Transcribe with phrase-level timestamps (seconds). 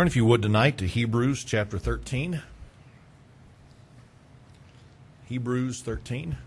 [0.00, 2.40] Turn, if you would, tonight to Hebrews chapter 13.
[5.28, 6.38] Hebrews 13.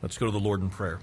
[0.00, 1.00] Let's go to the Lord in prayer.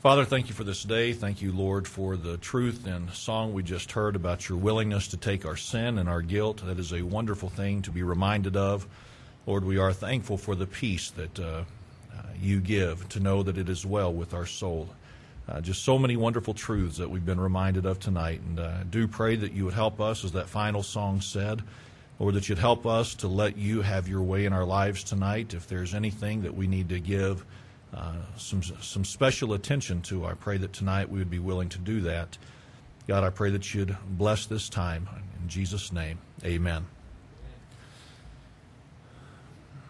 [0.00, 1.12] Father, thank you for this day.
[1.12, 5.18] Thank you, Lord, for the truth and song we just heard about your willingness to
[5.18, 6.62] take our sin and our guilt.
[6.64, 8.86] That is a wonderful thing to be reminded of.
[9.44, 11.64] Lord, we are thankful for the peace that uh,
[12.40, 14.88] you give to know that it is well with our soul.
[15.46, 18.40] Uh, just so many wonderful truths that we've been reminded of tonight.
[18.40, 21.62] And uh, do pray that you would help us, as that final song said,
[22.18, 25.52] Lord, that you'd help us to let you have your way in our lives tonight.
[25.52, 27.44] If there's anything that we need to give,
[27.94, 30.26] uh, some some special attention to.
[30.26, 32.36] I pray that tonight we would be willing to do that.
[33.06, 35.08] God, I pray that you'd bless this time.
[35.42, 36.86] In Jesus' name, amen.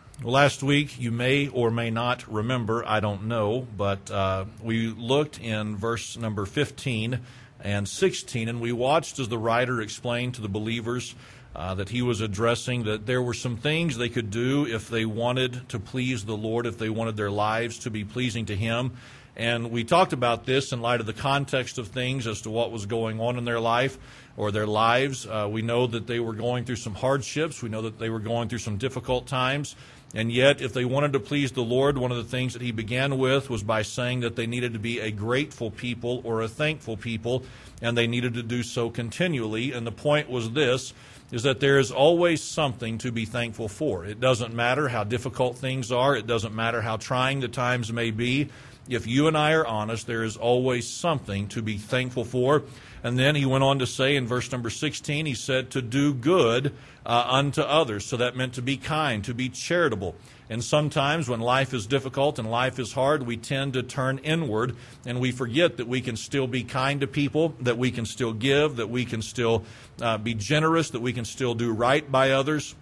[0.02, 4.88] Well, last week, you may or may not remember, I don't know, but uh, we
[4.88, 7.20] looked in verse number 15
[7.60, 11.14] and 16, and we watched as the writer explained to the believers
[11.56, 15.04] uh, that he was addressing that there were some things they could do if they
[15.04, 18.92] wanted to please the Lord, if they wanted their lives to be pleasing to Him.
[19.36, 22.70] And we talked about this in light of the context of things as to what
[22.70, 23.98] was going on in their life
[24.36, 25.26] or their lives.
[25.26, 27.62] Uh, we know that they were going through some hardships.
[27.62, 29.74] We know that they were going through some difficult times.
[30.14, 32.70] And yet, if they wanted to please the Lord, one of the things that he
[32.70, 36.48] began with was by saying that they needed to be a grateful people or a
[36.48, 37.42] thankful people,
[37.82, 39.72] and they needed to do so continually.
[39.72, 40.94] And the point was this
[41.32, 44.04] is that there is always something to be thankful for.
[44.04, 48.12] It doesn't matter how difficult things are, it doesn't matter how trying the times may
[48.12, 48.50] be.
[48.88, 52.62] If you and I are honest, there is always something to be thankful for.
[53.04, 56.14] And then he went on to say in verse number 16, he said, to do
[56.14, 56.72] good
[57.04, 58.06] uh, unto others.
[58.06, 60.14] So that meant to be kind, to be charitable.
[60.48, 64.74] And sometimes when life is difficult and life is hard, we tend to turn inward
[65.04, 68.32] and we forget that we can still be kind to people, that we can still
[68.32, 69.64] give, that we can still
[70.00, 72.74] uh, be generous, that we can still do right by others.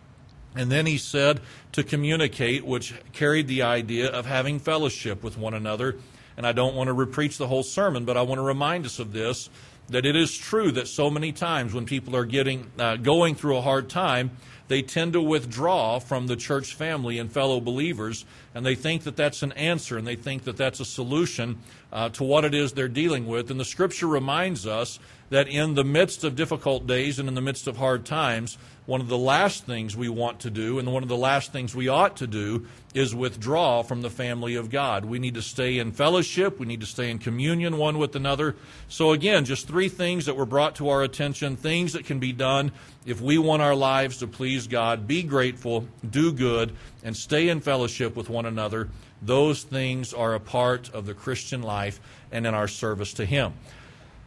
[0.55, 1.41] And then he said
[1.73, 5.97] to communicate, which carried the idea of having fellowship with one another.
[6.37, 8.99] And I don't want to repreach the whole sermon, but I want to remind us
[8.99, 9.51] of this
[9.89, 13.57] that it is true that so many times when people are getting uh, going through
[13.57, 14.31] a hard time,
[14.69, 19.17] they tend to withdraw from the church family and fellow believers, and they think that
[19.17, 21.59] that's an answer and they think that that's a solution
[21.93, 23.51] uh, to what it is they're dealing with.
[23.51, 24.99] And the scripture reminds us
[25.29, 29.01] that in the midst of difficult days and in the midst of hard times, one
[29.01, 31.89] of the last things we want to do and one of the last things we
[31.89, 35.05] ought to do is withdraw from the family of God.
[35.05, 38.57] We need to stay in fellowship, we need to stay in communion one with another.
[38.89, 42.33] So, again, just three things that were brought to our attention, things that can be
[42.33, 42.73] done
[43.07, 45.07] if we want our lives to please God.
[45.07, 48.89] Be grateful, do good, and stay in fellowship with one another.
[49.23, 52.01] Those things are a part of the Christian life
[52.33, 53.55] and in our service to Him.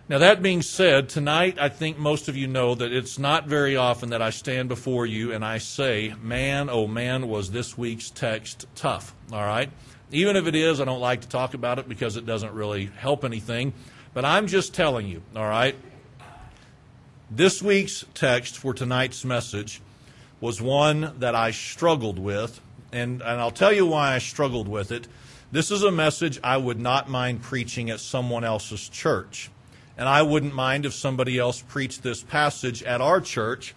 [0.07, 3.75] Now, that being said, tonight I think most of you know that it's not very
[3.75, 8.11] often that I stand before you and I say, man, oh man, was this week's
[8.11, 9.15] text tough.
[9.33, 9.71] All right?
[10.11, 12.91] Even if it is, I don't like to talk about it because it doesn't really
[12.95, 13.73] help anything.
[14.13, 15.75] But I'm just telling you, all right?
[17.31, 19.81] This week's text for tonight's message
[20.39, 22.61] was one that I struggled with,
[22.91, 25.07] and, and I'll tell you why I struggled with it.
[25.51, 29.49] This is a message I would not mind preaching at someone else's church.
[29.97, 33.73] And I wouldn't mind if somebody else preached this passage at our church.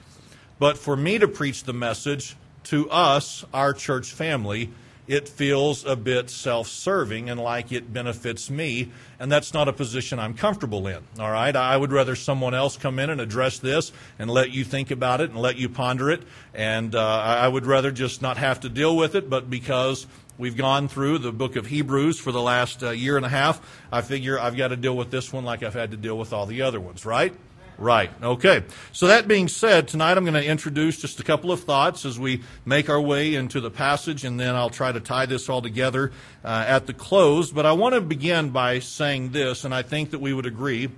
[0.59, 4.71] But for me to preach the message to us, our church family,
[5.09, 8.91] it feels a bit self serving and like it benefits me.
[9.19, 11.03] And that's not a position I'm comfortable in.
[11.19, 11.55] All right?
[11.57, 15.21] I would rather someone else come in and address this and let you think about
[15.21, 16.23] it and let you ponder it.
[16.53, 20.07] And uh, I would rather just not have to deal with it, but because
[20.39, 23.61] We've gone through the book of Hebrews for the last uh, year and a half.
[23.91, 26.33] I figure I've got to deal with this one like I've had to deal with
[26.33, 27.35] all the other ones, right?
[27.77, 28.11] Right.
[28.23, 28.63] Okay.
[28.93, 32.21] So that being said, tonight I'm going to introduce just a couple of thoughts as
[32.21, 35.61] we make our way into the passage, and then I'll try to tie this all
[35.61, 36.13] together
[36.45, 37.51] uh, at the close.
[37.51, 40.89] But I want to begin by saying this, and I think that we would agree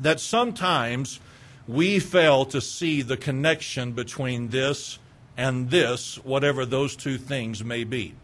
[0.00, 1.18] that sometimes
[1.66, 4.98] we fail to see the connection between this
[5.34, 8.14] and this, whatever those two things may be.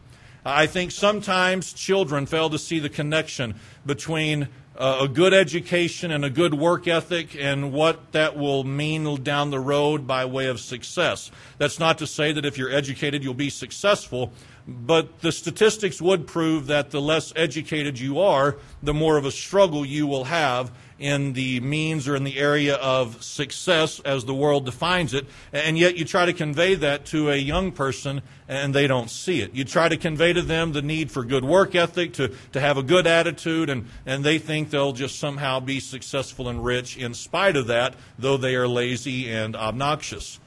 [0.45, 3.55] I think sometimes children fail to see the connection
[3.87, 9.23] between uh, a good education and a good work ethic and what that will mean
[9.23, 11.31] down the road by way of success.
[11.59, 14.33] That's not to say that if you're educated, you'll be successful,
[14.67, 19.31] but the statistics would prove that the less educated you are, the more of a
[19.31, 24.35] struggle you will have in the means or in the area of success as the
[24.35, 28.75] world defines it, and yet you try to convey that to a young person and
[28.75, 29.55] they don't see it.
[29.55, 32.77] You try to convey to them the need for good work ethic, to, to have
[32.77, 37.15] a good attitude, and, and they think they'll just somehow be successful and rich in
[37.15, 40.39] spite of that, though they are lazy and obnoxious.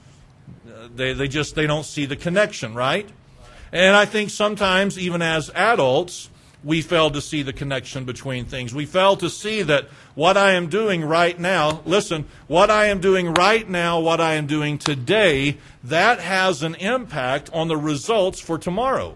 [0.68, 3.10] Uh, they, they just they don't see the connection, right?
[3.72, 6.30] And I think sometimes, even as adults,
[6.66, 8.74] we fail to see the connection between things.
[8.74, 13.00] We fail to see that what I am doing right now, listen, what I am
[13.00, 18.40] doing right now, what I am doing today, that has an impact on the results
[18.40, 19.16] for tomorrow.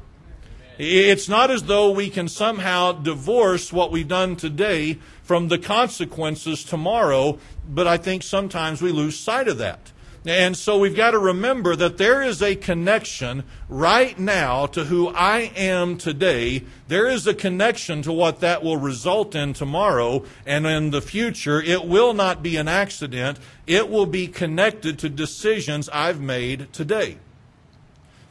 [0.78, 6.64] It's not as though we can somehow divorce what we've done today from the consequences
[6.64, 9.92] tomorrow, but I think sometimes we lose sight of that.
[10.26, 15.08] And so we've got to remember that there is a connection right now to who
[15.08, 16.64] I am today.
[16.90, 21.62] There is a connection to what that will result in tomorrow and in the future.
[21.62, 23.40] It will not be an accident.
[23.66, 27.18] It will be connected to decisions I've made today.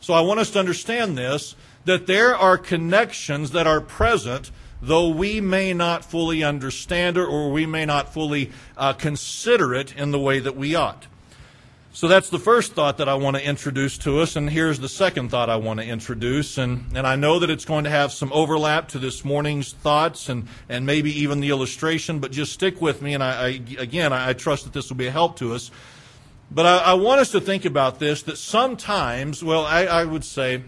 [0.00, 1.54] So I want us to understand this
[1.86, 4.50] that there are connections that are present
[4.80, 9.96] though we may not fully understand it or we may not fully uh, consider it
[9.96, 11.06] in the way that we ought.
[11.90, 14.90] So that's the first thought that I want to introduce to us, and here's the
[14.90, 16.58] second thought I want to introduce.
[16.58, 20.28] And, and I know that it's going to have some overlap to this morning's thoughts
[20.28, 23.14] and, and maybe even the illustration, but just stick with me.
[23.14, 23.48] And I, I
[23.78, 25.70] again, I trust that this will be a help to us.
[26.50, 30.24] But I, I want us to think about this that sometimes, well, I, I would
[30.24, 30.62] say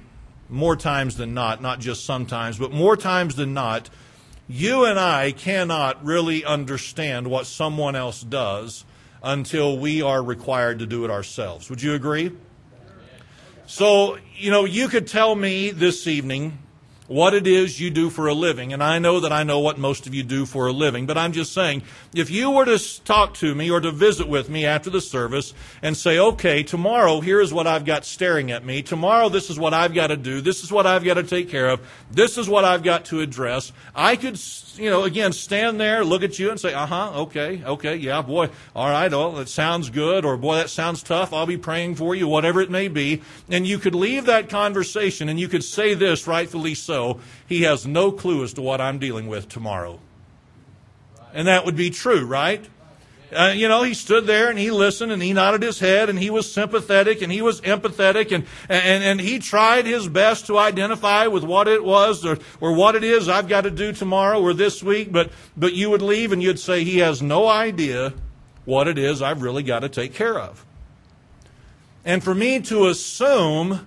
[0.48, 3.88] more times than not, not just sometimes, but more times than not,
[4.48, 8.84] you and I cannot really understand what someone else does
[9.22, 11.68] until we are required to do it ourselves.
[11.70, 12.32] Would you agree?
[13.66, 16.58] So, you know, you could tell me this evening
[17.10, 18.72] what it is you do for a living.
[18.72, 21.18] And I know that I know what most of you do for a living, but
[21.18, 21.82] I'm just saying,
[22.14, 25.52] if you were to talk to me or to visit with me after the service
[25.82, 28.82] and say, okay, tomorrow, here's what I've got staring at me.
[28.82, 30.40] Tomorrow, this is what I've got to do.
[30.40, 31.80] This is what I've got to take care of.
[32.12, 33.72] This is what I've got to address.
[33.92, 34.40] I could,
[34.76, 38.22] you know, again, stand there, look at you and say, uh huh, okay, okay, yeah,
[38.22, 41.32] boy, all right, oh, that sounds good, or boy, that sounds tough.
[41.32, 43.22] I'll be praying for you, whatever it may be.
[43.48, 46.99] And you could leave that conversation and you could say this, rightfully so
[47.46, 50.00] he has no clue as to what I'm dealing with tomorrow.
[51.32, 52.64] And that would be true, right?
[53.32, 56.18] Uh, you know, he stood there and he listened and he nodded his head and
[56.18, 60.58] he was sympathetic and he was empathetic and, and, and he tried his best to
[60.58, 64.40] identify with what it was or, or what it is I've got to do tomorrow
[64.40, 65.12] or this week.
[65.12, 68.14] But, but you would leave and you'd say he has no idea
[68.64, 70.66] what it is I've really got to take care of.
[72.04, 73.86] And for me to assume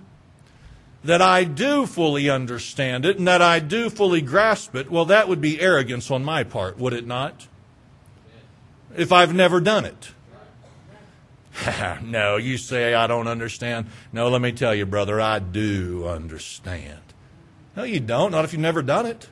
[1.04, 5.28] that I do fully understand it and that I do fully grasp it, well, that
[5.28, 7.46] would be arrogance on my part, would it not?
[8.96, 10.10] If I've never done it.
[12.02, 13.86] no, you say I don't understand.
[14.12, 17.00] No, let me tell you, brother, I do understand.
[17.76, 18.30] No, you don't.
[18.30, 19.28] Not if you've never done it.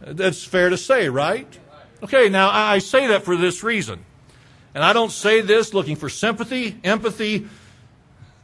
[0.00, 1.46] That's fair to say, right?
[2.02, 4.04] Okay, now I say that for this reason.
[4.74, 7.46] And I don't say this looking for sympathy, empathy,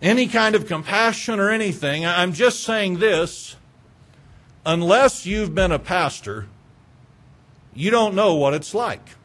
[0.01, 2.07] any kind of compassion or anything.
[2.07, 3.57] I'm just saying this
[4.65, 6.47] unless you've been a pastor,
[7.75, 9.17] you don't know what it's like.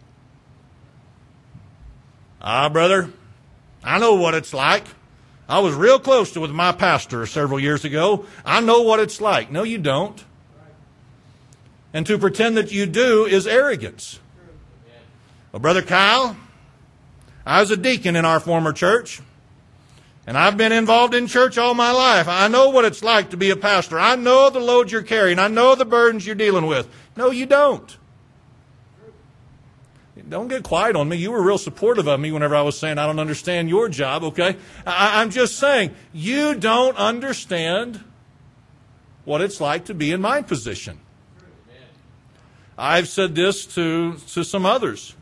[2.41, 3.09] Ah, brother,
[3.83, 4.85] I know what it's like.
[5.47, 8.25] I was real close to with my pastor several years ago.
[8.45, 9.51] I know what it's like.
[9.51, 10.23] No, you don't.
[11.93, 14.19] And to pretend that you do is arrogance.
[15.51, 16.35] Well, Brother Kyle,
[17.45, 19.21] I was a deacon in our former church.
[20.25, 22.27] And I've been involved in church all my life.
[22.29, 23.99] I know what it's like to be a pastor.
[23.99, 25.37] I know the load you're carrying.
[25.37, 26.87] I know the burdens you're dealing with.
[27.17, 27.97] No, you don't.
[30.29, 31.17] Don't get quiet on me.
[31.17, 34.23] You were real supportive of me whenever I was saying I don't understand your job,
[34.23, 34.55] okay?
[34.85, 38.03] I, am just saying, you don't understand
[39.25, 40.99] what it's like to be in my position.
[42.77, 45.15] I've said this to, to some others.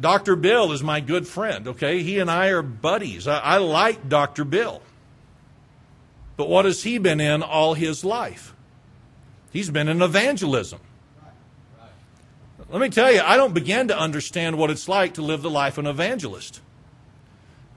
[0.00, 0.36] Dr.
[0.36, 2.02] Bill is my good friend, okay?
[2.02, 3.26] He and I are buddies.
[3.26, 4.44] I, I like Dr.
[4.44, 4.82] Bill.
[6.36, 8.54] But what has he been in all his life?
[9.52, 10.80] He's been in evangelism.
[12.70, 15.50] Let me tell you, I don't begin to understand what it's like to live the
[15.50, 16.60] life of an evangelist.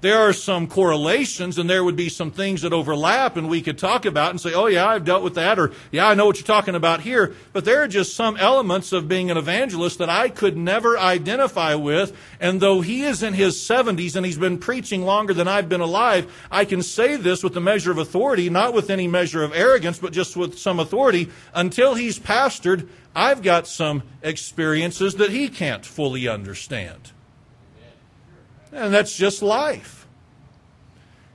[0.02, 3.78] There are some correlations and there would be some things that overlap and we could
[3.78, 6.38] talk about and say, oh yeah, I've dealt with that or yeah, I know what
[6.38, 7.36] you're talking about here.
[7.54, 11.76] But there are just some elements of being an evangelist that I could never identify
[11.76, 12.18] with.
[12.40, 15.82] And though he is in his 70s and he's been preaching longer than I've been
[15.82, 19.54] alive, I can say this with a measure of authority, not with any measure of
[19.54, 21.30] arrogance, but just with some authority.
[21.54, 27.12] Until he's pastored, I've got some experiences that he can't fully understand.
[28.72, 30.02] And that's just life.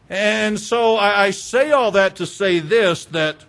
[0.09, 3.45] And so I, I say all that to say this that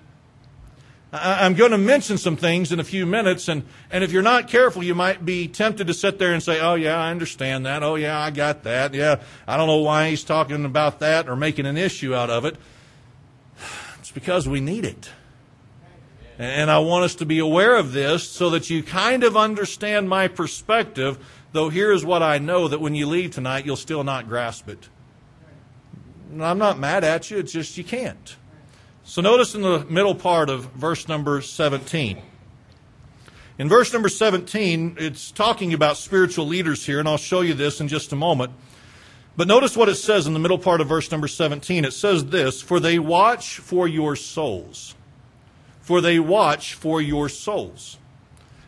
[1.14, 4.24] I, I'm going to mention some things in a few minutes, and, and if you're
[4.24, 7.66] not careful, you might be tempted to sit there and say, Oh, yeah, I understand
[7.66, 7.84] that.
[7.84, 8.94] Oh, yeah, I got that.
[8.94, 12.46] Yeah, I don't know why he's talking about that or making an issue out of
[12.46, 12.56] it.
[14.00, 15.10] It's because we need it.
[16.40, 20.08] And I want us to be aware of this so that you kind of understand
[20.08, 21.18] my perspective
[21.54, 24.90] Though here's what I know that when you leave tonight, you'll still not grasp it.
[26.40, 28.36] I'm not mad at you, it's just you can't.
[29.04, 32.22] So notice in the middle part of verse number 17.
[33.60, 37.80] In verse number 17, it's talking about spiritual leaders here, and I'll show you this
[37.80, 38.52] in just a moment.
[39.38, 41.86] But notice what it says in the middle part of verse number 17.
[41.86, 44.96] It says this For they watch for your souls.
[45.82, 47.98] For they watch for your souls.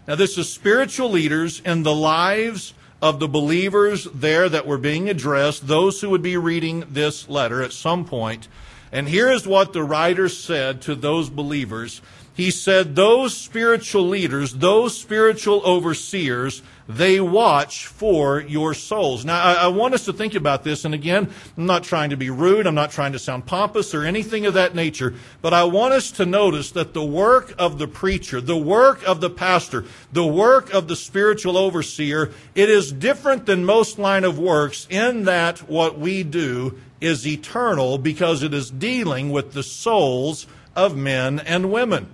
[0.10, 5.08] Now, this is spiritual leaders in the lives of the believers there that were being
[5.08, 8.48] addressed, those who would be reading this letter at some point.
[8.92, 12.01] And here is what the writer said to those believers.
[12.39, 19.25] He said, Those spiritual leaders, those spiritual overseers, they watch for your souls.
[19.25, 22.15] Now, I, I, want us to think about this, and again, I'm not trying to
[22.15, 25.65] be rude, I'm not trying to sound pompous or anything of that nature, but I
[25.65, 29.84] want us to notice that the work of the preacher, the work of the pastor,
[30.13, 35.25] the work of the spiritual overseer, it is different than most line of works in
[35.25, 41.39] that what we do is eternal because it is dealing with the souls of men
[41.41, 42.10] and women.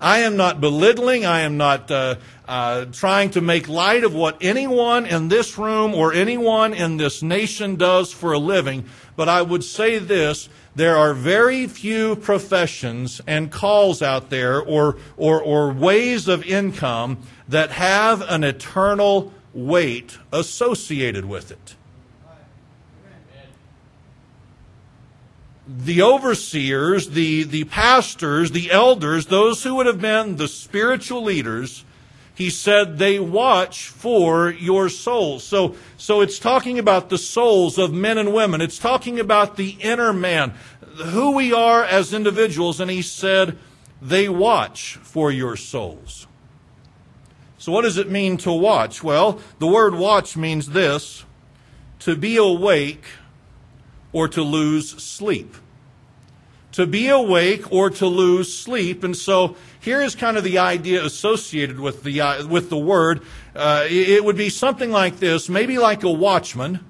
[0.00, 1.26] I am not belittling.
[1.26, 2.16] I am not uh,
[2.48, 7.22] uh, trying to make light of what anyone in this room or anyone in this
[7.22, 8.86] nation does for a living.
[9.16, 14.96] But I would say this there are very few professions and calls out there or,
[15.16, 21.74] or, or ways of income that have an eternal weight associated with it.
[25.78, 31.84] The overseers, the, the pastors, the elders, those who would have been the spiritual leaders,
[32.34, 35.44] he said they watch for your souls.
[35.44, 38.60] So, so it's talking about the souls of men and women.
[38.60, 40.54] It's talking about the inner man,
[41.04, 42.80] who we are as individuals.
[42.80, 43.56] And he said
[44.02, 46.26] they watch for your souls.
[47.58, 49.04] So what does it mean to watch?
[49.04, 51.24] Well, the word watch means this,
[52.00, 53.04] to be awake
[54.12, 55.54] or to lose sleep.
[56.72, 59.02] To be awake or to lose sleep.
[59.02, 63.22] And so here is kind of the idea associated with the, uh, with the word.
[63.56, 66.80] Uh, it would be something like this, maybe like a watchman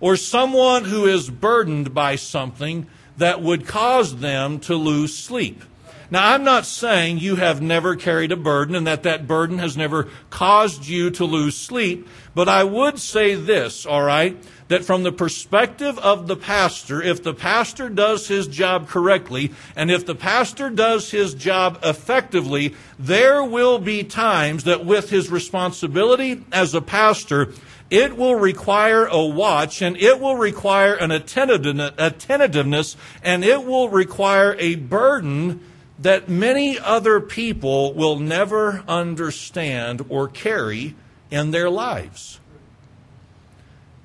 [0.00, 2.86] or someone who is burdened by something
[3.16, 5.62] that would cause them to lose sleep.
[6.10, 9.76] Now, I'm not saying you have never carried a burden and that that burden has
[9.76, 14.36] never caused you to lose sleep, but I would say this, all right?
[14.68, 19.90] That from the perspective of the pastor, if the pastor does his job correctly, and
[19.90, 26.44] if the pastor does his job effectively, there will be times that with his responsibility
[26.52, 27.52] as a pastor,
[27.90, 34.54] it will require a watch and it will require an attentiveness and it will require
[34.58, 35.60] a burden
[35.98, 40.94] that many other people will never understand or carry
[41.30, 42.40] in their lives.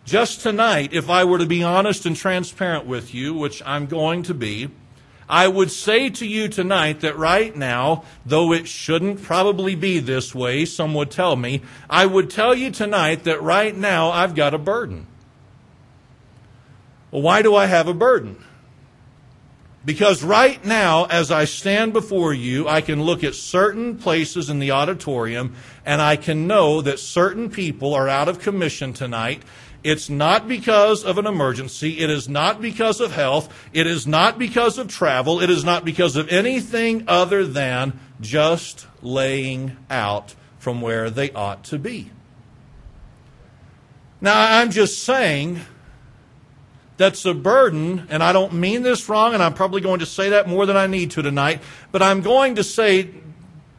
[0.05, 4.23] Just tonight, if I were to be honest and transparent with you, which I'm going
[4.23, 4.69] to be,
[5.29, 10.35] I would say to you tonight that right now, though it shouldn't probably be this
[10.35, 14.53] way, some would tell me, I would tell you tonight that right now I've got
[14.53, 15.07] a burden.
[17.09, 18.43] Well, why do I have a burden?
[19.85, 24.59] Because right now, as I stand before you, I can look at certain places in
[24.59, 25.55] the auditorium
[25.85, 29.43] and I can know that certain people are out of commission tonight.
[29.83, 31.99] It's not because of an emergency.
[31.99, 33.53] It is not because of health.
[33.73, 35.41] It is not because of travel.
[35.41, 41.65] It is not because of anything other than just laying out from where they ought
[41.65, 42.11] to be.
[44.21, 45.59] Now, I'm just saying
[46.95, 50.29] that's a burden, and I don't mean this wrong, and I'm probably going to say
[50.29, 51.61] that more than I need to tonight,
[51.91, 53.09] but I'm going to say,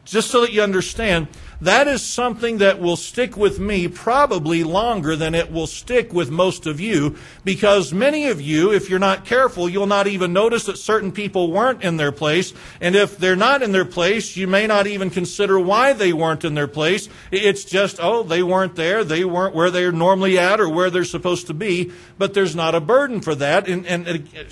[0.03, 1.27] just so that you understand,
[1.65, 6.29] that is something that will stick with me probably longer than it will stick with
[6.29, 10.65] most of you because many of you, if you're not careful, you'll not even notice
[10.65, 12.53] that certain people weren't in their place.
[12.79, 16.45] And if they're not in their place, you may not even consider why they weren't
[16.45, 17.09] in their place.
[17.31, 19.03] It's just, oh, they weren't there.
[19.03, 21.91] They weren't where they're normally at or where they're supposed to be.
[22.17, 23.67] But there's not a burden for that.
[23.67, 24.43] And, and uh,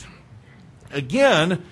[0.91, 1.63] again,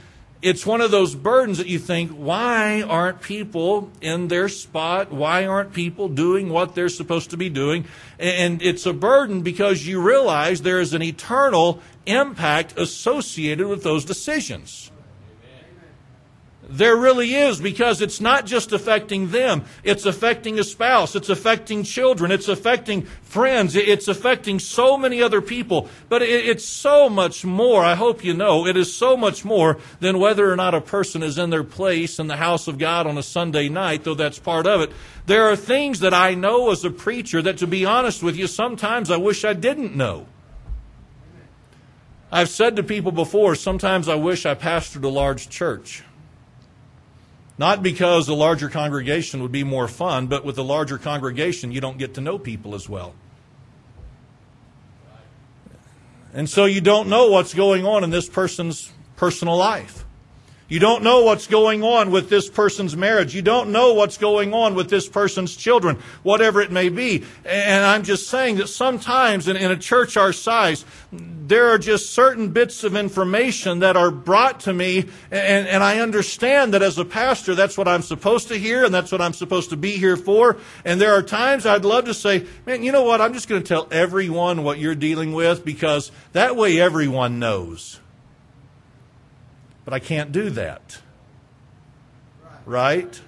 [0.41, 5.11] it's one of those burdens that you think, why aren't people in their spot?
[5.11, 7.85] Why aren't people doing what they're supposed to be doing?
[8.19, 14.05] And it's a burden because you realize there is an eternal impact associated with those
[14.05, 14.90] decisions.
[16.71, 19.65] There really is because it's not just affecting them.
[19.83, 21.17] It's affecting a spouse.
[21.17, 22.31] It's affecting children.
[22.31, 23.75] It's affecting friends.
[23.75, 25.89] It's affecting so many other people.
[26.07, 27.83] But it's so much more.
[27.83, 31.23] I hope you know it is so much more than whether or not a person
[31.23, 34.39] is in their place in the house of God on a Sunday night, though that's
[34.39, 34.91] part of it.
[35.25, 38.47] There are things that I know as a preacher that, to be honest with you,
[38.47, 40.25] sometimes I wish I didn't know.
[42.31, 46.03] I've said to people before, sometimes I wish I pastored a large church.
[47.57, 51.81] Not because a larger congregation would be more fun, but with a larger congregation, you
[51.81, 53.13] don't get to know people as well.
[56.33, 60.00] And so you don't know what's going on in this person's personal life.
[60.71, 63.35] You don't know what's going on with this person's marriage.
[63.35, 67.25] You don't know what's going on with this person's children, whatever it may be.
[67.43, 72.13] And I'm just saying that sometimes in, in, a church our size, there are just
[72.13, 76.97] certain bits of information that are brought to me, and, and I understand that as
[76.97, 79.97] a pastor, that's what I'm supposed to hear, and that's what I'm supposed to be
[79.97, 80.55] here for.
[80.85, 83.19] And there are times I'd love to say, man, you know what?
[83.19, 88.00] I'm just going to tell everyone what you're dealing with because that way everyone knows.
[89.85, 90.99] But I can't do that.
[92.65, 93.19] Right?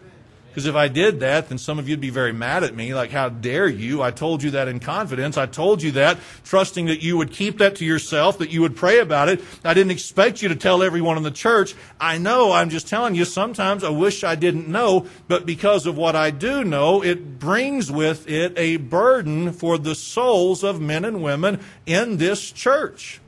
[0.53, 3.09] Because if I did that, then some of you'd be very mad at me, like,
[3.09, 4.03] how dare you?
[4.03, 5.35] I told you that in confidence.
[5.35, 8.75] I told you that, trusting that you would keep that to yourself, that you would
[8.75, 9.43] pray about it.
[9.63, 11.73] I didn't expect you to tell everyone in the church.
[11.99, 15.97] I know, I'm just telling you, sometimes I wish I didn't know, but because of
[15.97, 21.03] what I do know, it brings with it a burden for the souls of men
[21.03, 23.21] and women in this church.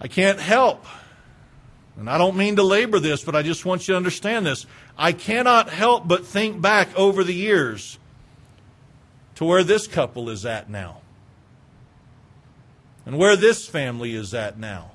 [0.00, 0.84] I can't help.
[1.96, 4.66] And I don't mean to labor this, but I just want you to understand this.
[4.96, 7.98] I cannot help but think back over the years
[9.34, 11.00] to where this couple is at now.
[13.04, 14.92] And where this family is at now.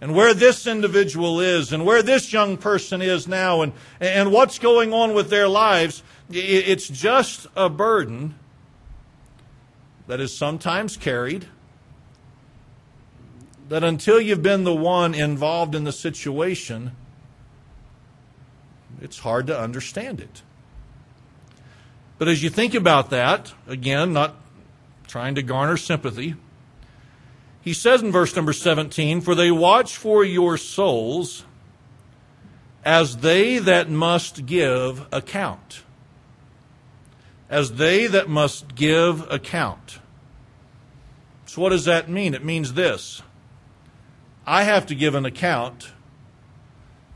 [0.00, 4.58] And where this individual is, and where this young person is now, and, and what's
[4.58, 6.02] going on with their lives.
[6.28, 8.34] It's just a burden
[10.06, 11.46] that is sometimes carried
[13.68, 16.92] that until you've been the one involved in the situation,
[19.00, 20.42] it's hard to understand it.
[22.18, 24.36] But as you think about that, again, not
[25.06, 26.34] trying to garner sympathy,
[27.60, 31.44] he says in verse number 17, For they watch for your souls
[32.84, 35.82] as they that must give account.
[37.50, 39.98] As they that must give account.
[41.46, 42.34] So, what does that mean?
[42.34, 43.22] It means this
[44.46, 45.90] I have to give an account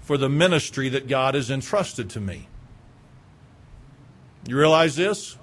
[0.00, 2.48] for the ministry that God has entrusted to me.
[4.48, 5.36] You realize this?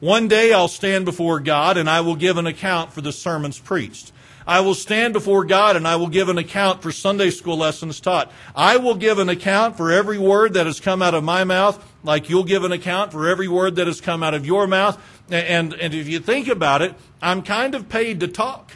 [0.00, 3.58] One day I'll stand before God and I will give an account for the sermons
[3.58, 4.12] preached.
[4.46, 7.98] I will stand before God and I will give an account for Sunday school lessons
[7.98, 8.30] taught.
[8.54, 11.82] I will give an account for every word that has come out of my mouth,
[12.04, 15.02] like you'll give an account for every word that has come out of your mouth.
[15.30, 18.72] And, and if you think about it, I'm kind of paid to talk.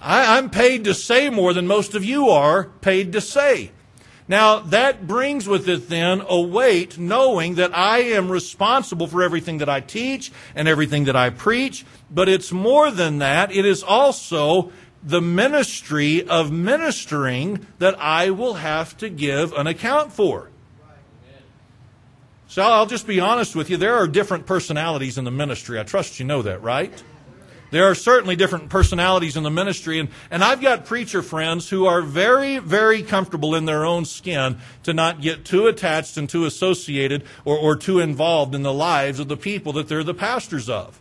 [0.00, 3.72] I, am paid to say more than most of you are paid to say.
[4.28, 9.58] Now, that brings with it then a weight knowing that I am responsible for everything
[9.58, 11.86] that I teach and everything that I preach.
[12.10, 13.50] But it's more than that.
[13.50, 14.70] It is also
[15.02, 20.50] the ministry of ministering that I will have to give an account for.
[22.48, 23.76] So I'll just be honest with you.
[23.76, 25.78] There are different personalities in the ministry.
[25.78, 26.92] I trust you know that, right?
[27.70, 31.84] There are certainly different personalities in the ministry, and, and I've got preacher friends who
[31.84, 36.46] are very, very comfortable in their own skin to not get too attached and too
[36.46, 40.70] associated or, or too involved in the lives of the people that they're the pastors
[40.70, 41.00] of.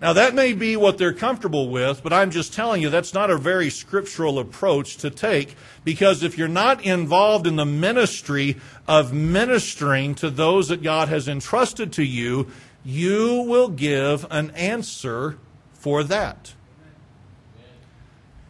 [0.00, 3.28] Now, that may be what they're comfortable with, but I'm just telling you that's not
[3.28, 8.56] a very scriptural approach to take because if you're not involved in the ministry
[8.88, 12.46] of ministering to those that God has entrusted to you,
[12.84, 15.38] you will give an answer
[15.72, 16.54] for that.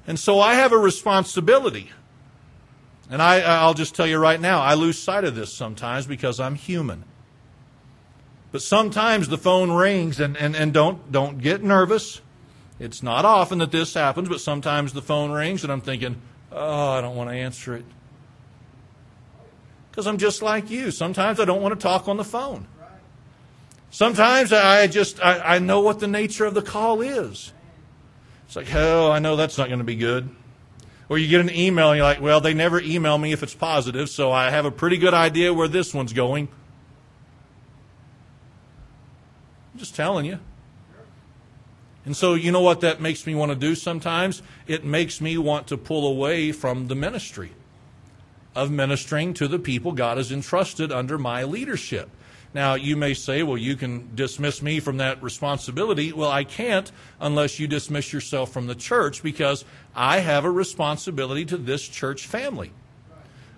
[0.06, 1.90] And so I have a responsibility.
[3.10, 6.38] And I, I'll just tell you right now, I lose sight of this sometimes because
[6.38, 7.04] I'm human.
[8.52, 12.20] But sometimes the phone rings, and, and, and don't, don't get nervous.
[12.80, 16.90] It's not often that this happens, but sometimes the phone rings, and I'm thinking, oh,
[16.90, 17.84] I don't want to answer it.
[19.90, 20.90] Because I'm just like you.
[20.90, 22.66] Sometimes I don't want to talk on the phone.
[23.90, 27.52] Sometimes I just, I, I know what the nature of the call is.
[28.46, 30.28] It's like, oh, I know that's not going to be good.
[31.08, 33.54] Or you get an email and you're like, well, they never email me if it's
[33.54, 36.48] positive, so I have a pretty good idea where this one's going.
[39.72, 40.38] I'm just telling you.
[42.04, 44.40] And so, you know what that makes me want to do sometimes?
[44.66, 47.52] It makes me want to pull away from the ministry
[48.54, 52.08] of ministering to the people God has entrusted under my leadership.
[52.52, 56.12] Now, you may say, well, you can dismiss me from that responsibility.
[56.12, 61.44] Well, I can't unless you dismiss yourself from the church because I have a responsibility
[61.46, 62.72] to this church family.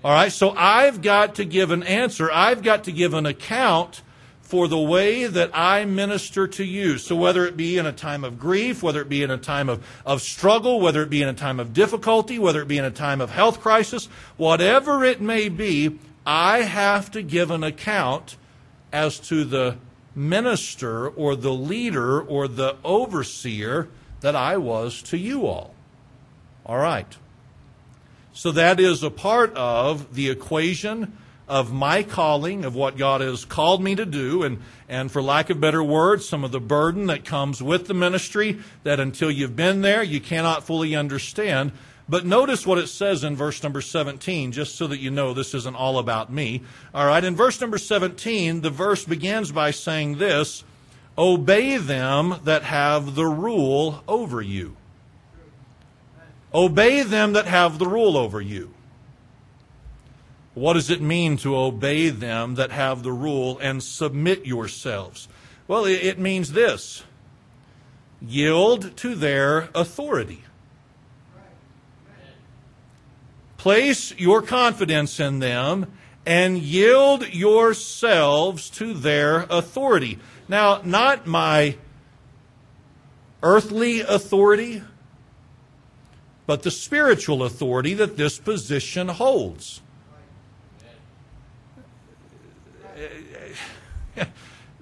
[0.05, 2.31] All right, so I've got to give an answer.
[2.31, 4.03] I've got to give an account
[4.41, 6.99] for the way that I minister to you.
[6.99, 9.69] So, whether it be in a time of grief, whether it be in a time
[9.69, 12.85] of, of struggle, whether it be in a time of difficulty, whether it be in
[12.85, 18.37] a time of health crisis, whatever it may be, I have to give an account
[18.93, 19.77] as to the
[20.15, 23.89] minister or the leader or the overseer
[24.21, 25.75] that I was to you all.
[26.65, 27.17] All right.
[28.33, 33.45] So that is a part of the equation of my calling, of what God has
[33.45, 37.09] called me to do, and, and for lack of better words, some of the burden
[37.09, 41.73] that comes with the ministry that until you've been there, you cannot fully understand.
[42.09, 45.55] But notice what it says in verse number 17, just so that you know this
[45.55, 46.63] isn't all about me.
[46.93, 50.65] All right, in verse number 17, the verse begins by saying this
[51.17, 54.77] Obey them that have the rule over you.
[56.55, 58.75] Obey them that have the rule over you.
[60.55, 65.29] What does it mean to obey them that have the rule and submit yourselves?
[65.67, 67.05] Well, it means this
[68.21, 70.45] yield to their authority.
[73.63, 75.87] Place your confidence in them
[76.27, 80.19] and yield yourselves to their authority.
[80.49, 81.77] Now, not my
[83.41, 84.83] earthly authority,
[86.45, 89.81] but the spiritual authority that this position holds.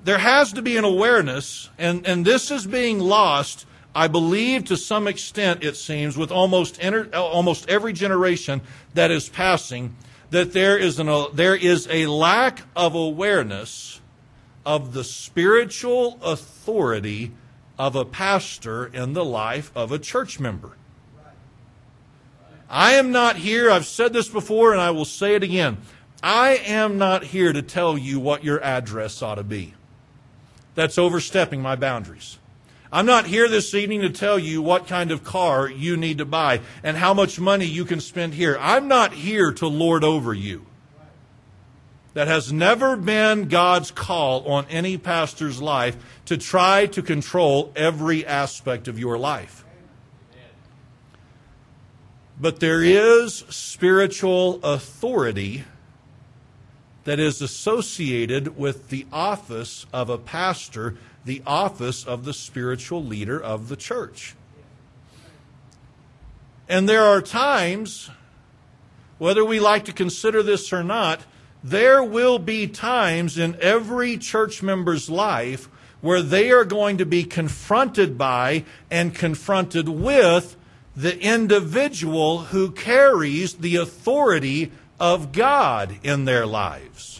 [0.02, 4.76] There has to be an awareness, and, and this is being lost I believe to
[4.76, 8.60] some extent, it seems, with almost, almost every generation
[8.94, 9.96] that is passing,
[10.30, 14.00] that there is, an, there is a lack of awareness
[14.64, 17.32] of the spiritual authority
[17.78, 20.72] of a pastor in the life of a church member.
[22.68, 25.78] I am not here, I've said this before and I will say it again.
[26.22, 29.74] I am not here to tell you what your address ought to be.
[30.76, 32.38] That's overstepping my boundaries.
[32.92, 36.24] I'm not here this evening to tell you what kind of car you need to
[36.24, 38.58] buy and how much money you can spend here.
[38.60, 40.66] I'm not here to lord over you.
[42.14, 48.26] That has never been God's call on any pastor's life to try to control every
[48.26, 49.64] aspect of your life.
[52.40, 55.62] But there is spiritual authority
[57.04, 63.40] that is associated with the office of a pastor the office of the spiritual leader
[63.40, 64.34] of the church.
[66.68, 68.10] And there are times,
[69.18, 71.20] whether we like to consider this or not,
[71.62, 75.68] there will be times in every church member's life
[76.00, 80.56] where they are going to be confronted by and confronted with
[80.96, 87.19] the individual who carries the authority of God in their lives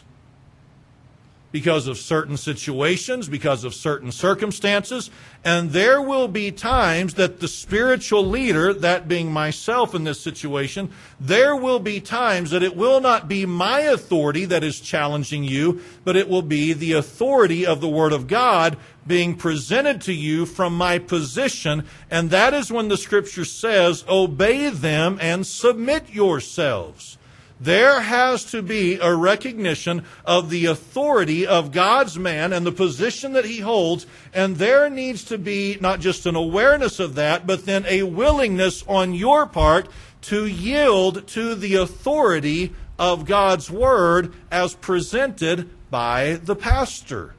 [1.53, 5.11] because of certain situations, because of certain circumstances.
[5.45, 10.91] And there will be times that the spiritual leader, that being myself in this situation,
[11.19, 15.81] there will be times that it will not be my authority that is challenging you,
[16.05, 20.47] but it will be the authority of the Word of God being presented to you
[20.47, 21.85] from my position.
[22.11, 27.19] And that is when the Scripture says, Obey them and submit yourselves.
[27.61, 33.35] There has to be a recognition of the authority of God's man and the position
[33.35, 37.67] that he holds, and there needs to be not just an awareness of that, but
[37.67, 39.89] then a willingness on your part
[40.23, 47.35] to yield to the authority of God's word as presented by the pastor.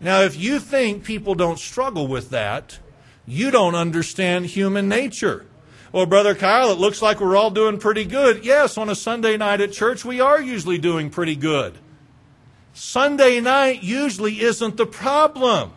[0.00, 2.78] Now, if you think people don't struggle with that,
[3.26, 5.46] you don't understand human nature.
[5.92, 8.46] Well, Brother Kyle, it looks like we're all doing pretty good.
[8.46, 11.76] Yes, on a Sunday night at church, we are usually doing pretty good.
[12.72, 15.72] Sunday night usually isn't the problem.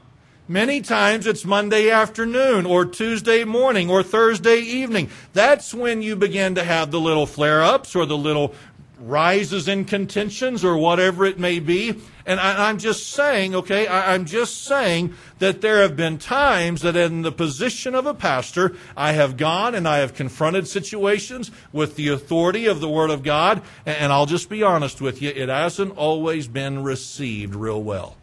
[0.47, 5.09] Many times it's Monday afternoon or Tuesday morning or Thursday evening.
[5.33, 8.55] That's when you begin to have the little flare ups or the little
[8.99, 11.99] rises in contentions or whatever it may be.
[12.27, 16.81] And I, am just saying, okay, I, I'm just saying that there have been times
[16.81, 21.51] that in the position of a pastor, I have gone and I have confronted situations
[21.71, 23.61] with the authority of the Word of God.
[23.85, 28.17] And I'll just be honest with you, it hasn't always been received real well.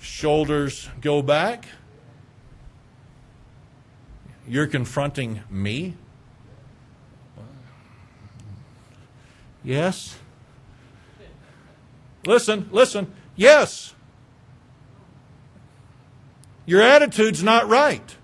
[0.00, 1.66] Shoulders go back.
[4.48, 5.94] You're confronting me
[9.64, 10.18] Yes.
[12.26, 13.12] Listen, listen.
[13.36, 13.94] Yes.
[16.66, 18.16] Your attitude's not right.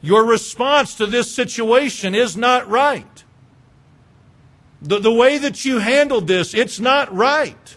[0.00, 3.24] Your response to this situation is not right.
[4.80, 7.76] The, the way that you handled this, it's not right.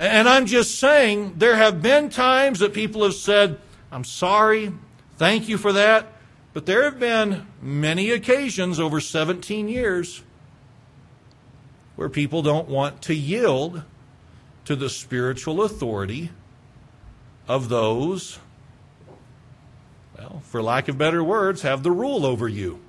[0.00, 3.60] And I'm just saying, there have been times that people have said,
[3.92, 4.72] I'm sorry,
[5.16, 6.08] thank you for that.
[6.52, 10.23] But there have been many occasions over 17 years
[11.96, 13.82] where people don't want to yield
[14.64, 16.30] to the spiritual authority
[17.46, 18.38] of those,
[20.16, 22.80] well, for lack of better words, have the rule over you.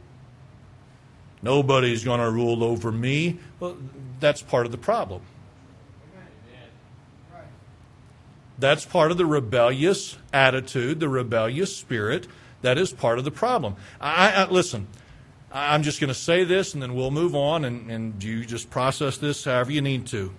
[1.42, 3.40] Nobody's going to rule over me.
[3.60, 3.78] Well,
[4.20, 5.22] that's part of the problem.
[8.58, 12.28] That's part of the rebellious attitude, the rebellious spirit.
[12.62, 13.76] That is part of the problem.
[14.00, 14.88] I, I listen.
[15.56, 18.70] I'm just going to say this and then we'll move on and, and you just
[18.70, 20.34] process this however you need to.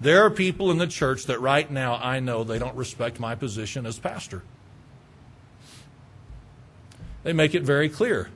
[0.00, 3.36] There are people in the church that right now I know they don't respect my
[3.36, 4.42] position as pastor.
[7.22, 8.28] They make it very clear.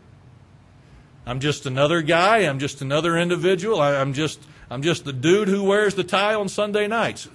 [1.26, 2.38] I'm just another guy.
[2.38, 3.80] I'm just another individual.
[3.80, 7.28] I, am just I'm just the dude who wears the tie on Sunday nights.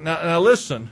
[0.00, 0.90] Now, now listen.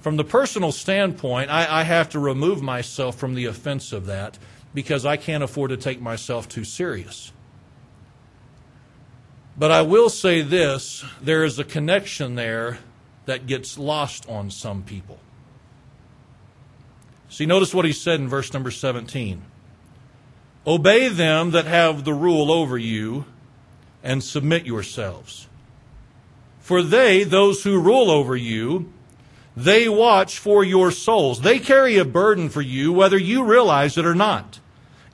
[0.00, 4.36] From the personal standpoint, I, I have to remove myself from the offense of that
[4.74, 7.32] because I can't afford to take myself too serious.
[9.56, 12.78] But I will say this there is a connection there
[13.26, 15.18] that gets lost on some people.
[17.28, 19.42] See, notice what he said in verse number 17
[20.66, 23.24] Obey them that have the rule over you,
[24.02, 25.48] and submit yourselves.
[26.60, 28.92] For they, those who rule over you,
[29.56, 31.40] they watch for your souls.
[31.40, 34.60] They carry a burden for you, whether you realize it or not.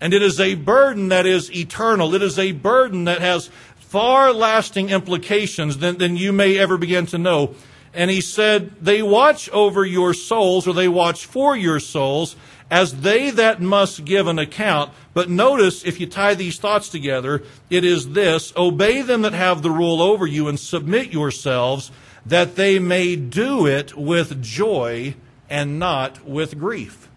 [0.00, 2.14] And it is a burden that is eternal.
[2.14, 7.06] It is a burden that has far lasting implications than, than you may ever begin
[7.06, 7.54] to know.
[7.94, 12.36] And he said, They watch over your souls, or they watch for your souls,
[12.70, 14.92] as they that must give an account.
[15.14, 19.62] But notice, if you tie these thoughts together, it is this Obey them that have
[19.62, 21.90] the rule over you, and submit yourselves,
[22.26, 25.14] that they may do it with joy
[25.48, 27.07] and not with grief.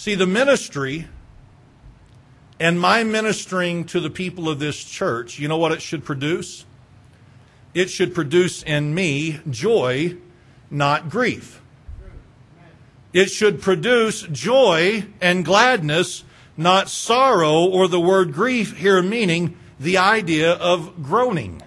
[0.00, 1.08] See, the ministry
[2.58, 6.64] and my ministering to the people of this church, you know what it should produce?
[7.74, 10.16] It should produce in me joy,
[10.70, 11.60] not grief.
[13.12, 16.24] It should produce joy and gladness,
[16.56, 21.62] not sorrow or the word grief here meaning the idea of groaning.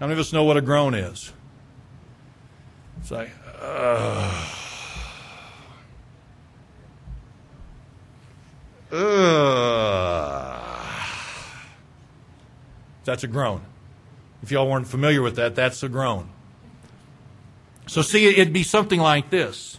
[0.00, 1.34] How many of us know what a groan is?
[3.02, 3.30] It's like,
[13.04, 13.62] That's a groan.
[14.42, 16.28] If y'all weren't familiar with that, that's a groan.
[17.86, 19.78] So, see, it'd be something like this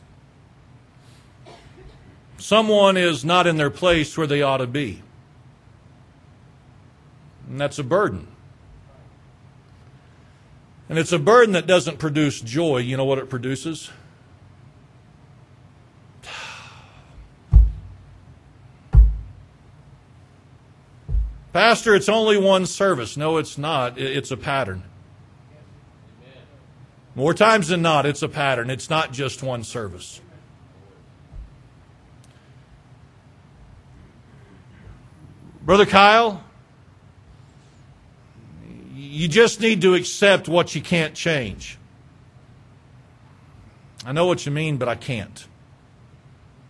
[2.38, 5.02] someone is not in their place where they ought to be.
[7.50, 8.28] And that's a burden.
[10.90, 12.78] And it's a burden that doesn't produce joy.
[12.78, 13.90] You know what it produces?
[21.58, 23.18] Pastor, it's only one service.
[23.18, 23.98] No, it's not.
[23.98, 24.84] It's a pattern.
[27.16, 28.70] More times than not, it's a pattern.
[28.70, 30.22] It's not just one service.
[35.64, 36.44] Brother Kyle,
[38.94, 41.80] you just need to accept what you can't change.
[44.06, 45.48] I know what you mean, but I can't.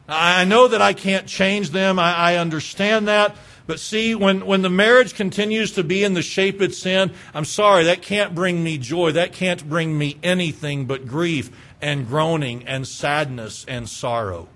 [0.08, 2.00] I know that I can't change them.
[2.00, 3.36] I, understand that.
[3.68, 7.46] But see, when, when the marriage continues to be in the shape it's in, I'm
[7.46, 9.12] sorry, that can't bring me joy.
[9.12, 11.52] That can't bring me anything but grief
[11.82, 14.48] and groaning and sadness and sorrow.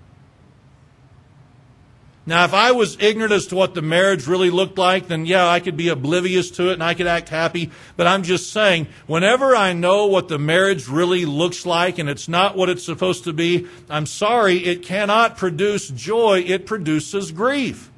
[2.24, 5.46] Now, if I was ignorant as to what the marriage really looked like, then yeah,
[5.46, 7.70] I could be oblivious to it and I could act happy.
[7.96, 12.28] But I'm just saying, whenever I know what the marriage really looks like and it's
[12.28, 16.44] not what it's supposed to be, I'm sorry, it cannot produce joy.
[16.46, 17.91] It produces grief.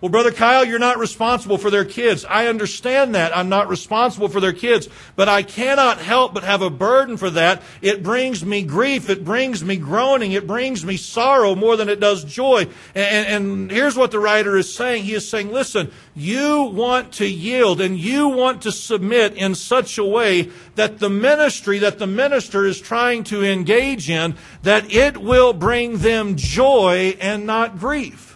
[0.00, 2.24] Well, Brother Kyle, you're not responsible for their kids.
[2.24, 3.36] I understand that.
[3.36, 7.28] I'm not responsible for their kids, but I cannot help but have a burden for
[7.28, 7.60] that.
[7.82, 9.10] It brings me grief.
[9.10, 10.32] It brings me groaning.
[10.32, 12.68] It brings me sorrow more than it does joy.
[12.94, 15.04] And, and here's what the writer is saying.
[15.04, 19.98] He is saying, listen, you want to yield and you want to submit in such
[19.98, 25.18] a way that the ministry that the minister is trying to engage in, that it
[25.18, 28.29] will bring them joy and not grief.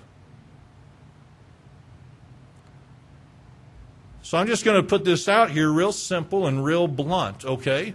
[4.24, 7.92] So I'm just going to put this out here real simple and real blunt, okay?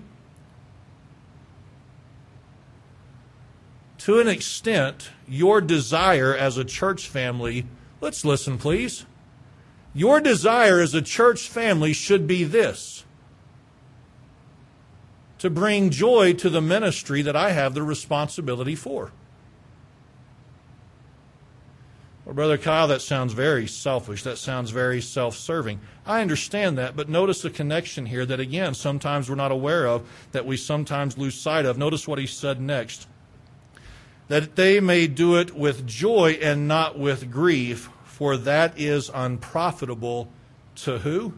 [3.98, 7.66] To an extent, your desire as a church family,
[8.00, 9.08] let's listen, please.
[9.96, 13.06] Your desire as a church family should be this
[15.40, 19.12] to bring joy to the ministry that I have the responsibility for.
[22.30, 24.22] Well, Brother Kyle, that sounds very selfish.
[24.22, 25.80] That sounds very self serving.
[26.06, 30.08] I understand that, but notice the connection here that, again, sometimes we're not aware of,
[30.32, 31.80] that we sometimes lose sight of.
[31.80, 33.08] Notice what he said next
[34.28, 40.30] that they may do it with joy and not with grief, for that is unprofitable
[40.76, 41.34] to who?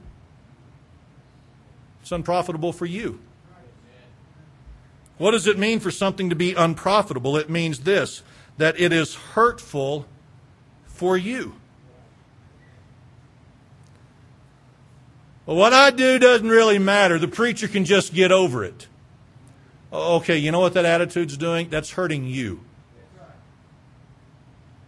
[2.01, 3.21] It's unprofitable for you.
[5.17, 7.37] What does it mean for something to be unprofitable?
[7.37, 8.23] It means this
[8.57, 10.05] that it is hurtful
[11.01, 11.55] for you.
[15.47, 17.17] Well, what I do doesn't really matter.
[17.17, 18.87] The preacher can just get over it.
[19.91, 21.69] Okay, you know what that attitude's doing?
[21.69, 22.59] That's hurting you.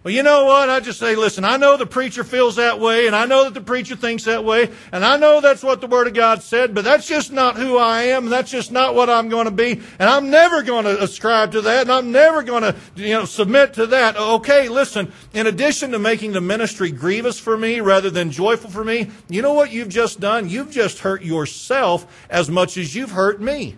[0.04, 0.70] Well, you know what?
[0.70, 3.54] I just say, listen, I know the preacher feels that way, and I know that
[3.54, 6.76] the preacher thinks that way, and I know that's what the Word of God said,
[6.76, 9.52] but that's just not who I am, and that's just not what I'm going to
[9.52, 13.14] be, and I'm never going to ascribe to that, and I'm never going to, you
[13.14, 14.18] know, submit to that.
[14.18, 18.84] Okay, listen, in addition to making the ministry grievous for me rather than joyful for
[18.84, 20.50] me, you know what you've just done?
[20.50, 23.78] You've just hurt yourself as much as you've hurt me.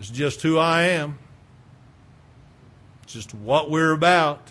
[0.00, 1.18] It's just who I am.
[3.02, 4.50] It's just what we're about.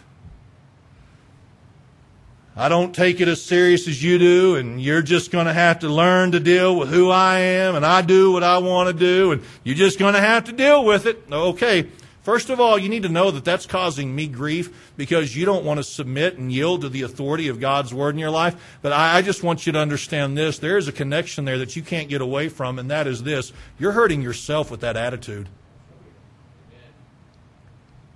[2.56, 5.80] I don't take it as serious as you do, and you're just going to have
[5.80, 8.94] to learn to deal with who I am, and I do what I want to
[8.94, 11.24] do, and you're just going to have to deal with it.
[11.32, 11.88] Okay,
[12.22, 15.64] First of all, you need to know that that's causing me grief because you don't
[15.64, 18.78] want to submit and yield to the authority of God's word in your life.
[18.82, 20.60] But I, just want you to understand this.
[20.60, 23.54] There is a connection there that you can't get away from, and that is this.
[23.78, 25.48] You're hurting yourself with that attitude.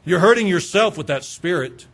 [0.06, 1.88] You're hurting yourself with that spirit.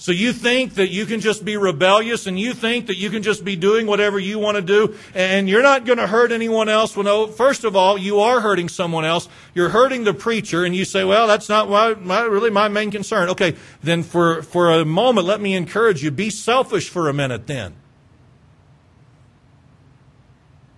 [0.00, 3.22] So you think that you can just be rebellious and you think that you can
[3.22, 6.70] just be doing whatever you want to do and you're not going to hurt anyone
[6.70, 6.96] else.
[6.96, 9.28] Well, no, first of all, you are hurting someone else.
[9.54, 12.90] You're hurting the preacher and you say, well, that's not my, my, really my main
[12.90, 13.28] concern.
[13.28, 17.46] Okay, then for, for a moment, let me encourage you, be selfish for a minute
[17.46, 17.74] then.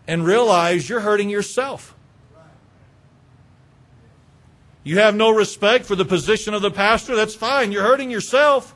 [0.08, 1.94] And realize you're hurting yourself.
[4.82, 7.70] You have no respect for the position of the pastor, that's fine.
[7.70, 8.74] You're hurting yourself.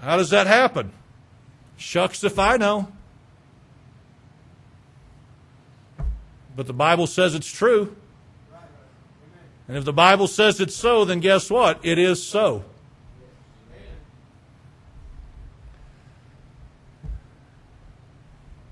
[0.00, 0.92] How does that happen?
[1.76, 2.90] Shucks if I know.
[6.56, 7.96] But the Bible says it's true.
[9.68, 11.78] And if the Bible says it's so, then guess what?
[11.84, 12.64] It is so.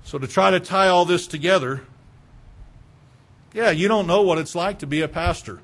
[0.03, 1.83] So, to try to tie all this together,
[3.53, 5.59] yeah, you don't know what it's like to be a pastor.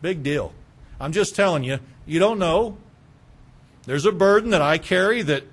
[0.00, 0.54] Big deal.
[0.98, 2.78] I'm just telling you, you don't know.
[3.88, 5.44] There's a burden that I carry that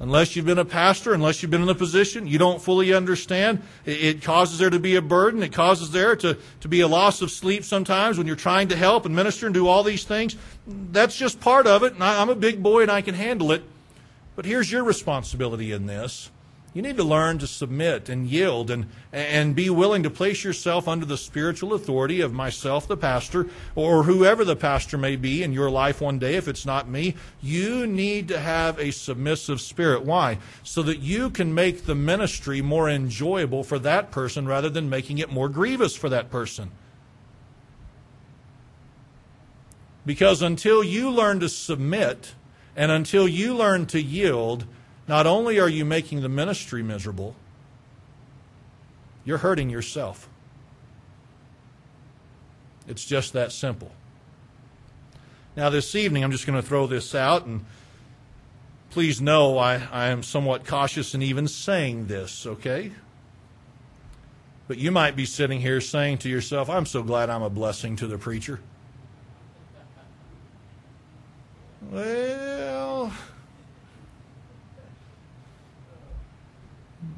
[0.00, 3.62] unless you've been a pastor, unless you've been in the position, you don't fully understand.
[3.84, 5.40] It, causes there to be a burden.
[5.40, 8.76] It causes there to, to be a loss of sleep sometimes when you're trying to
[8.76, 10.34] help and minister and do all these things.
[10.66, 13.52] That's just part of it, and I, I'm a big boy and I can handle
[13.52, 13.62] it.
[14.34, 16.32] But here's your responsibility in this
[16.76, 20.86] You need to learn to submit and yield and, and be willing to place yourself
[20.86, 25.54] under the spiritual authority of myself, the pastor, or whoever the pastor may be in
[25.54, 27.14] your life one day, if it's not me.
[27.40, 30.04] You need to have a submissive spirit.
[30.04, 30.36] Why?
[30.64, 35.16] So that you can make the ministry more enjoyable for that person rather than making
[35.16, 36.70] it more grievous for that person.
[40.04, 42.34] Because until you learn to submit
[42.76, 44.66] and until you learn to yield,
[45.08, 47.36] not only are you making the ministry miserable,
[49.24, 50.28] you're hurting yourself.
[52.88, 53.90] It's just that simple.
[55.56, 57.64] Now, this evening, I'm just going to throw this out, and
[58.90, 62.92] please know I, I am somewhat cautious in even saying this, okay?
[64.68, 67.96] But you might be sitting here saying to yourself, I'm so glad I'm a blessing
[67.96, 68.60] to the preacher.
[71.90, 73.12] Well,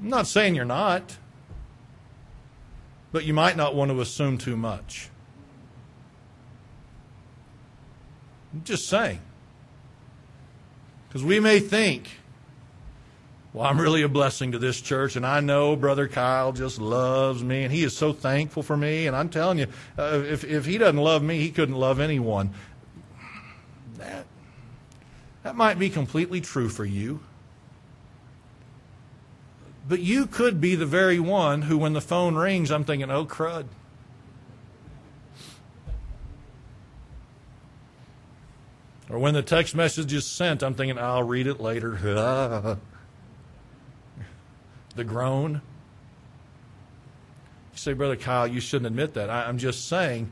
[0.00, 1.16] I'm not saying you're not,
[3.12, 5.08] but you might not want to assume too much.
[8.52, 9.20] I'm just saying.
[11.08, 12.08] Because we may think,
[13.52, 17.42] well, I'm really a blessing to this church, and I know Brother Kyle just loves
[17.42, 19.06] me, and he is so thankful for me.
[19.06, 19.66] And I'm telling you,
[19.98, 22.52] uh, if, if he doesn't love me, he couldn't love anyone.
[23.96, 24.26] That,
[25.42, 27.20] that might be completely true for you.
[29.88, 33.24] But you could be the very one who, when the phone rings, I'm thinking, oh,
[33.24, 33.64] crud.
[39.08, 41.92] Or when the text message is sent, I'm thinking, I'll read it later.
[44.94, 45.62] the groan.
[47.72, 49.30] You say, Brother Kyle, you shouldn't admit that.
[49.30, 50.30] I'm just saying,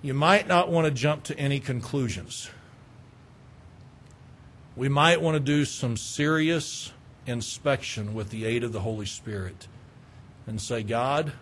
[0.00, 2.48] you might not want to jump to any conclusions.
[4.74, 6.92] We might want to do some serious
[7.26, 9.68] inspection with the aid of the Holy Spirit
[10.46, 11.32] and say, God,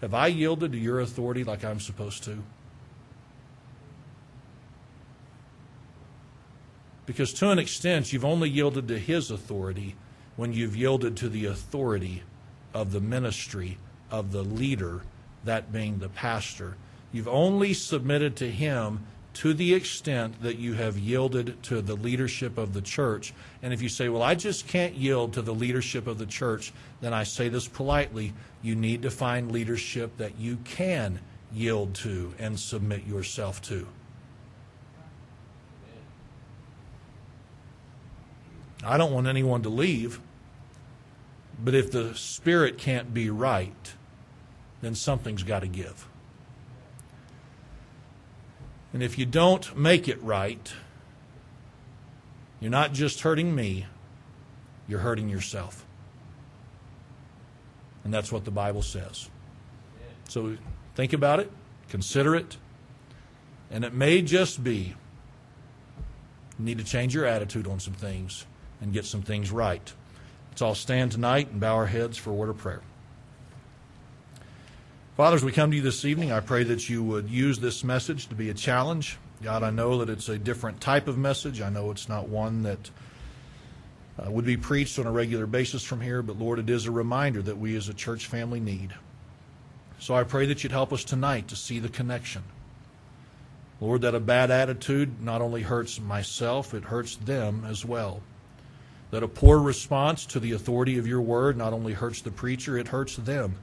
[0.00, 2.42] have I yielded to your authority like I'm supposed to?
[7.06, 9.96] Because to an extent, you've only yielded to his authority
[10.36, 12.22] when you've yielded to the authority
[12.74, 13.78] of the ministry
[14.10, 15.02] of the leader,
[15.44, 16.76] that being the pastor.
[17.10, 19.06] You've only submitted to him
[19.38, 23.32] to the extent that you have yielded to the leadership of the church.
[23.62, 26.72] And if you say, well, I just can't yield to the leadership of the church,
[27.00, 28.32] then I say this politely
[28.62, 31.20] you need to find leadership that you can
[31.52, 33.86] yield to and submit yourself to.
[38.84, 40.18] I don't want anyone to leave,
[41.62, 43.94] but if the spirit can't be right,
[44.80, 46.08] then something's got to give.
[48.92, 50.72] And if you don't make it right,
[52.60, 53.86] you're not just hurting me,
[54.86, 55.84] you're hurting yourself.
[58.04, 59.28] And that's what the Bible says.
[60.28, 60.56] So
[60.94, 61.50] think about it,
[61.88, 62.56] consider it,
[63.70, 64.94] and it may just be
[66.58, 68.44] you need to change your attitude on some things
[68.80, 69.92] and get some things right.
[70.50, 72.80] Let's all stand tonight and bow our heads for a word of prayer.
[75.18, 77.82] Father, as we come to you this evening, I pray that you would use this
[77.82, 79.18] message to be a challenge.
[79.42, 81.60] God, I know that it's a different type of message.
[81.60, 82.90] I know it's not one that
[84.16, 86.92] uh, would be preached on a regular basis from here, but Lord, it is a
[86.92, 88.94] reminder that we as a church family need.
[89.98, 92.44] So I pray that you'd help us tonight to see the connection.
[93.80, 98.22] Lord, that a bad attitude not only hurts myself, it hurts them as well.
[99.10, 102.78] That a poor response to the authority of your word not only hurts the preacher,
[102.78, 103.56] it hurts them.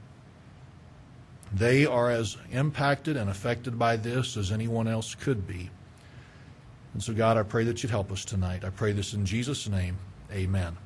[1.52, 5.70] They are as impacted and affected by this as anyone else could be.
[6.92, 8.64] And so, God, I pray that you'd help us tonight.
[8.64, 9.98] I pray this in Jesus' name.
[10.32, 10.76] Amen.